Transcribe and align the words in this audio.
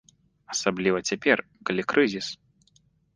Асабліва 0.53 1.01
цяпер, 1.11 1.43
калі 1.71 1.83
крызіс. 1.93 2.27